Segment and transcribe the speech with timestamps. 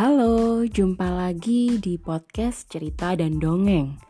[0.00, 4.00] Halo, jumpa lagi di podcast cerita dan dongeng.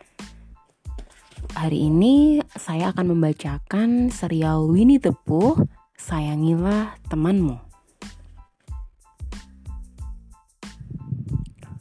[1.58, 5.58] Hari ini saya akan membacakan serial Winnie the Pooh,
[5.98, 7.58] Sayangilah Temanmu.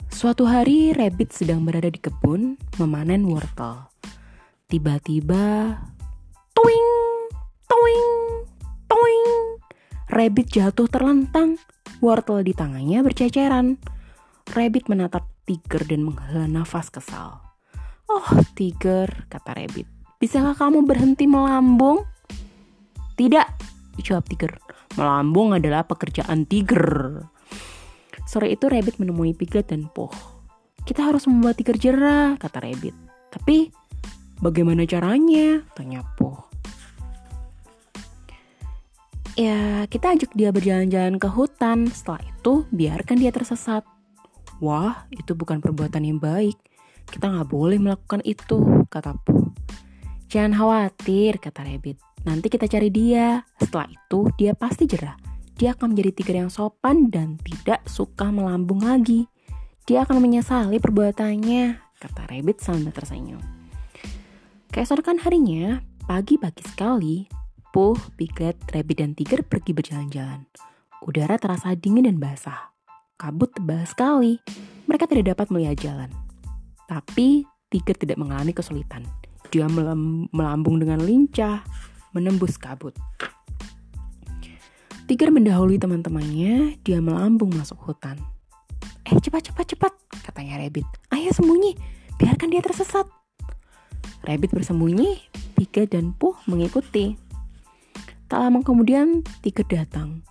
[0.09, 3.93] Suatu hari, Rabbit sedang berada di kebun memanen wortel.
[4.73, 5.77] Tiba-tiba,
[6.57, 6.89] toing,
[7.69, 8.09] toing,
[8.89, 9.29] toing.
[10.09, 11.61] Rabbit jatuh terlentang.
[12.01, 13.98] Wortel di tangannya berceceran.
[14.49, 17.37] Rabbit menatap Tiger dan menghela nafas kesal.
[18.09, 18.25] Oh,
[18.57, 19.85] Tiger, kata Rabbit.
[20.17, 22.01] Bisakah kamu berhenti melambung?
[23.13, 23.47] Tidak,
[24.01, 24.57] jawab Tiger.
[24.97, 27.21] Melambung adalah pekerjaan Tiger.
[28.25, 30.13] Sore itu Rabbit menemui Piglet dan Poh.
[30.81, 32.93] Kita harus membuat Tiger jerah, kata Rabbit.
[33.29, 33.69] Tapi
[34.41, 35.61] bagaimana caranya?
[35.77, 36.49] Tanya Poh.
[39.37, 41.85] Ya, kita ajak dia berjalan-jalan ke hutan.
[41.89, 43.85] Setelah itu, biarkan dia tersesat.
[44.59, 46.55] Wah, itu bukan perbuatan yang baik.
[47.09, 49.55] Kita nggak boleh melakukan itu, kata Poh.
[50.29, 51.97] Jangan khawatir, kata Rabbit.
[52.27, 53.41] Nanti kita cari dia.
[53.57, 58.79] Setelah itu, dia pasti jerah dia akan menjadi tiger yang sopan dan tidak suka melambung
[58.79, 59.27] lagi.
[59.83, 63.43] Dia akan menyesali perbuatannya, kata Rabbit sambil tersenyum.
[64.71, 67.27] Keesokan harinya, pagi-pagi sekali,
[67.75, 70.47] Puh, Piglet, Rabbit, dan Tiger pergi berjalan-jalan.
[71.03, 72.71] Udara terasa dingin dan basah.
[73.19, 74.39] Kabut tebal sekali.
[74.87, 76.07] Mereka tidak dapat melihat jalan.
[76.87, 79.03] Tapi Tiger tidak mengalami kesulitan.
[79.51, 79.67] Dia
[80.31, 81.59] melambung dengan lincah,
[82.15, 82.95] menembus kabut.
[85.03, 88.15] Tiger mendahului teman-temannya, dia melambung masuk hutan.
[89.03, 90.87] Eh cepat cepat cepat, katanya Rabbit.
[91.11, 91.75] Ayo sembunyi,
[92.15, 93.09] biarkan dia tersesat.
[94.23, 95.19] Rabbit bersembunyi,
[95.59, 97.19] Tiger dan Puh mengikuti.
[98.31, 100.28] Tak lama kemudian, Tiger datang.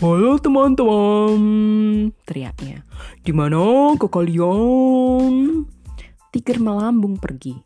[0.00, 2.88] Halo teman-teman, teriaknya.
[3.20, 5.68] Di mana ke kalian?
[6.32, 7.60] Tiger melambung pergi.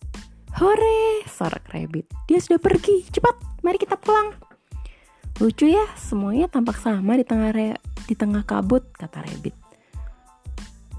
[0.59, 2.11] Hore, sorak Rabbit.
[2.27, 3.07] Dia sudah pergi.
[3.07, 4.35] Cepat, mari kita pulang.
[5.39, 7.79] Lucu ya, semuanya tampak sama di tengah re
[8.11, 9.55] di tengah kabut, kata Rabbit.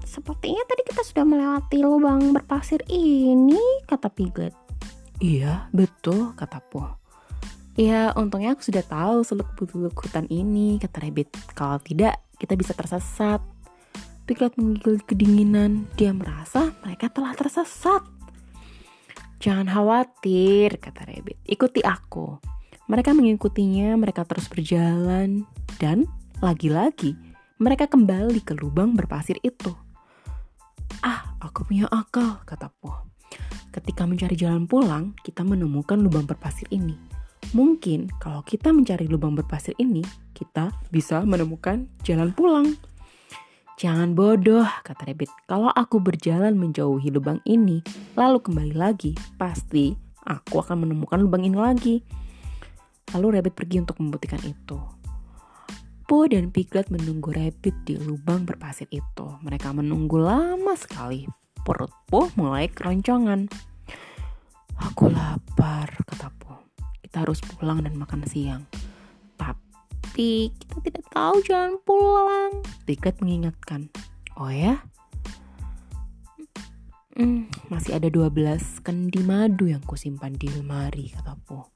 [0.08, 4.56] Sepertinya tadi kita sudah melewati lubang berpasir ini, kata Piglet.
[5.20, 6.96] Iya, betul, kata Po.
[7.76, 11.28] Ya, untungnya aku sudah tahu seluk-beluk hutan ini, kata Rabbit.
[11.52, 13.44] Kalau tidak, kita bisa tersesat.
[14.24, 15.84] Piglet menggigil kedinginan.
[16.00, 18.00] Dia merasa mereka telah tersesat.
[19.44, 21.36] Jangan khawatir, kata Rabbit.
[21.44, 22.40] Ikuti aku.
[22.88, 25.44] Mereka mengikutinya, mereka terus berjalan,
[25.76, 26.08] dan
[26.40, 27.12] lagi-lagi
[27.60, 29.76] mereka kembali ke lubang berpasir itu.
[31.04, 33.04] Ah, aku punya akal, kata Po.
[33.68, 37.15] Ketika mencari jalan pulang, kita menemukan lubang berpasir ini.
[37.56, 40.04] Mungkin kalau kita mencari lubang berpasir ini,
[40.36, 42.76] kita bisa menemukan jalan pulang.
[43.80, 45.32] Jangan bodoh, kata Rabbit.
[45.48, 47.80] Kalau aku berjalan menjauhi lubang ini,
[48.12, 49.96] lalu kembali lagi, pasti
[50.28, 51.96] aku akan menemukan lubang ini lagi.
[53.16, 54.76] Lalu Rabbit pergi untuk membuktikan itu.
[56.04, 59.26] Po dan Piglet menunggu Rabbit di lubang berpasir itu.
[59.40, 61.24] Mereka menunggu lama sekali.
[61.64, 63.48] Perut Po mulai keroncongan.
[64.76, 66.65] Aku lapar, kata Po.
[67.16, 68.68] Kita harus pulang dan makan siang.
[69.40, 72.60] Tapi kita tidak tahu jalan pulang.
[72.84, 73.88] Piglet mengingatkan.
[74.36, 74.84] Oh ya?
[77.16, 81.72] Hmm, masih ada 12 kendi madu yang kusimpan di lemari, kata Po.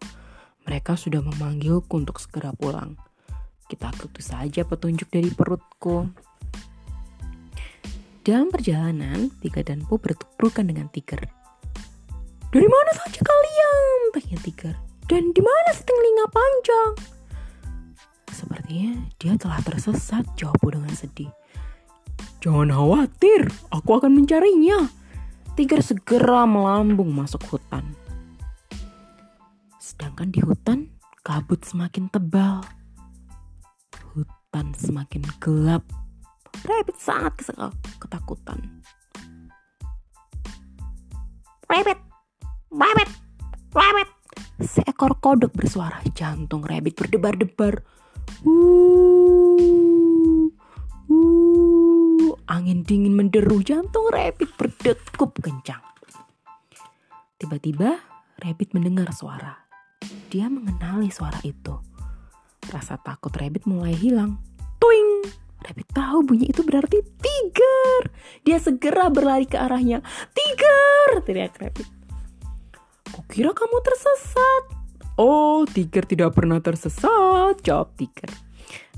[0.68, 3.00] Mereka sudah memanggilku untuk segera pulang.
[3.64, 6.04] Kita ikuti saja petunjuk dari perutku.
[8.28, 11.24] Dalam perjalanan, Tiga dan Po bertuburkan dengan Tiger.
[12.52, 14.20] Dari mana saja kalian?
[14.20, 14.90] Tanya Tiger.
[15.10, 16.93] Dan di mana si telinga panjang?
[18.31, 21.34] Sepertinya dia telah tersesat, jawab Po dengan sedih.
[22.38, 24.87] Jangan khawatir, aku akan mencarinya.
[25.59, 27.82] Tiger segera melambung masuk hutan.
[29.82, 30.94] Sedangkan di hutan,
[31.26, 32.62] kabut semakin tebal.
[34.14, 35.82] Hutan semakin gelap.
[36.62, 38.62] Rabbit sangat ketakutan.
[41.67, 41.99] Rabbit!
[42.70, 43.11] Rabbit!
[43.75, 44.19] Rabbit!
[44.60, 46.04] Seekor kodok bersuara.
[46.12, 47.80] Jantung Rabbit berdebar-debar.
[48.44, 49.56] Uh,
[51.08, 55.80] uh, angin dingin menderu jantung Rabbit berdegup kencang.
[57.40, 57.96] Tiba-tiba
[58.36, 59.56] Rabbit mendengar suara.
[60.28, 61.80] Dia mengenali suara itu.
[62.68, 64.36] Rasa takut Rabbit mulai hilang.
[64.76, 65.24] Tuing!
[65.60, 68.02] Rabbit tahu bunyi itu berarti tiger.
[68.44, 70.04] Dia segera berlari ke arahnya.
[70.32, 71.24] Tiger!
[71.24, 72.00] Teriak Rabbit.
[73.10, 74.62] Kukira kamu tersesat.
[75.20, 78.30] Oh, tiger tidak pernah tersesat, jawab tiger.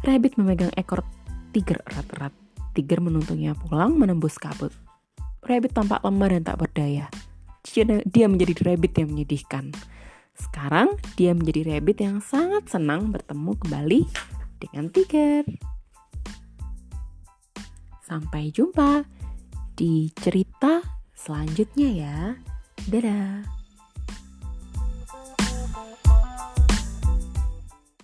[0.06, 1.02] Rabbit memegang ekor
[1.50, 2.30] tiger erat-erat.
[2.72, 4.72] Tiger menuntunnya pulang menembus kabut.
[5.42, 7.10] Rabbit tampak lemah dan tak berdaya.
[8.06, 9.74] Dia menjadi rabbit yang menyedihkan.
[10.32, 14.00] Sekarang dia menjadi rabbit yang sangat senang bertemu kembali
[14.58, 15.44] dengan Tiger.
[18.02, 19.04] Sampai jumpa
[19.76, 20.82] di cerita
[21.14, 22.16] selanjutnya ya.
[22.88, 23.61] Dadah.